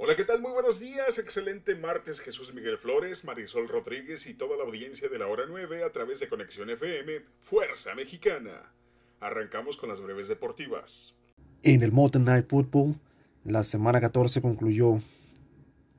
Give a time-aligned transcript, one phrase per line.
[0.00, 0.40] Hola, ¿qué tal?
[0.40, 1.18] Muy buenos días.
[1.18, 5.82] Excelente martes, Jesús Miguel Flores, Marisol Rodríguez y toda la audiencia de la hora 9
[5.82, 8.72] a través de Conexión FM, Fuerza Mexicana.
[9.18, 11.16] Arrancamos con las breves deportivas.
[11.64, 12.94] En el Mountain Night Football,
[13.42, 15.00] la semana 14 concluyó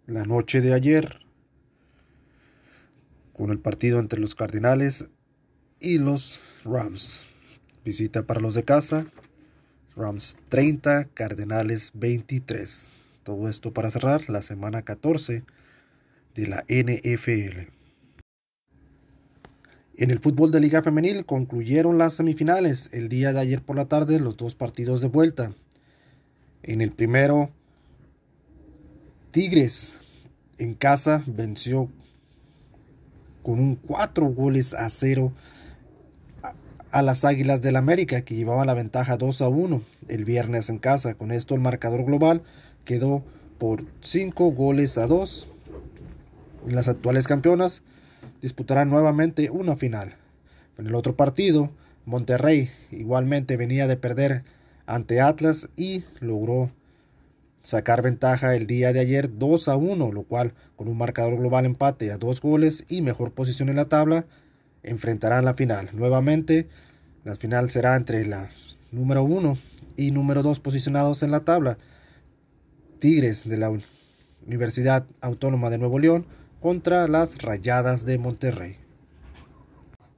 [0.07, 1.19] la noche de ayer
[3.33, 5.09] con el partido entre los Cardinales
[5.81, 7.27] y los Rams.
[7.83, 9.07] Visita para los de casa.
[9.97, 12.98] Rams 30, Cardenales 23.
[13.29, 15.43] Todo esto para cerrar la semana 14
[16.33, 17.69] de la NFL.
[19.97, 23.85] En el fútbol de Liga Femenil concluyeron las semifinales el día de ayer por la
[23.85, 25.53] tarde los dos partidos de vuelta.
[26.63, 27.51] En el primero,
[29.29, 29.99] Tigres
[30.57, 31.87] en casa venció
[33.43, 35.33] con un 4 goles a 0
[36.89, 40.79] a las Águilas del América que llevaban la ventaja 2 a 1 el viernes en
[40.79, 41.13] casa.
[41.13, 42.41] Con esto el marcador global
[42.89, 43.23] quedó
[43.59, 45.47] por 5 goles a 2.
[46.65, 47.83] Las actuales campeonas
[48.41, 50.15] disputarán nuevamente una final.
[50.79, 51.69] En el otro partido,
[52.05, 54.43] Monterrey igualmente venía de perder
[54.87, 56.71] ante Atlas y logró
[57.61, 61.67] sacar ventaja el día de ayer 2 a 1, lo cual con un marcador global
[61.67, 64.25] empate a dos goles y mejor posición en la tabla,
[64.81, 65.91] enfrentarán la final.
[65.93, 66.67] Nuevamente,
[67.23, 68.49] la final será entre la
[68.91, 69.59] número 1
[69.95, 71.77] y número 2 posicionados en la tabla.
[72.99, 73.71] Tigres de la
[74.45, 76.25] Universidad Autónoma de Nuevo León
[76.59, 78.77] contra las Rayadas de Monterrey.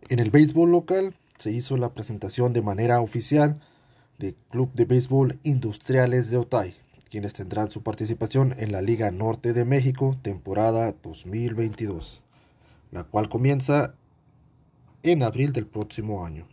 [0.10, 3.60] En el béisbol local se hizo la presentación de manera oficial
[4.18, 6.76] del Club de Béisbol Industriales de Otay,
[7.10, 12.24] quienes tendrán su participación en la Liga Norte de México temporada 2022,
[12.92, 13.96] la cual comienza
[15.04, 16.48] en abril del próximo año.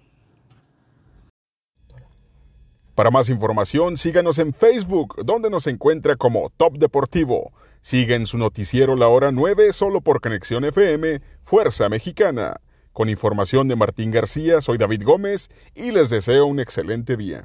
[2.98, 7.52] Para más información, síganos en Facebook, donde nos encuentra como Top Deportivo.
[7.80, 12.56] Siguen su noticiero La Hora 9 solo por Conexión FM, Fuerza Mexicana.
[12.92, 17.44] Con información de Martín García, soy David Gómez y les deseo un excelente día.